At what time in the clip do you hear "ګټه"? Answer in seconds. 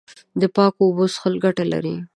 1.43-1.65